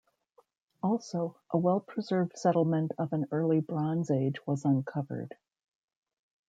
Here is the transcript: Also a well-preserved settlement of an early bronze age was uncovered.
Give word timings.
Also 0.81 1.39
a 1.51 1.59
well-preserved 1.59 2.35
settlement 2.35 2.91
of 2.97 3.13
an 3.13 3.27
early 3.29 3.59
bronze 3.59 4.09
age 4.09 4.37
was 4.47 4.65
uncovered. 4.65 5.35